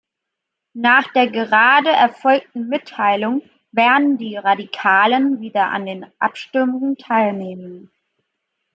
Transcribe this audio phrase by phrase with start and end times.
[0.73, 7.91] Nach der gerade erfolgten Mitteilung werden die Radikalen wieder an den Abstimmungen teilnehmen.